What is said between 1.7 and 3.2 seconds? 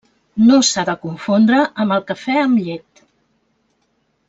amb el cafè amb llet.